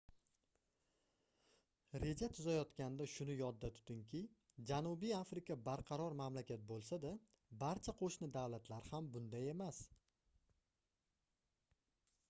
[2.03, 4.21] reja tuzayotganda shuni yodda tutingki
[4.71, 7.13] janubiy afrika barqaror mamlakat boʻlsa-da
[7.65, 9.85] barcha qoʻshni davlatlar ham bunday emas